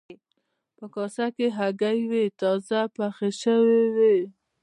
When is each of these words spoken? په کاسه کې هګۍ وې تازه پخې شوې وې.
په 0.77 0.85
کاسه 0.93 1.25
کې 1.35 1.47
هګۍ 1.57 1.99
وې 2.09 2.23
تازه 2.39 2.81
پخې 2.95 3.29
شوې 3.41 3.81
وې. 3.95 4.17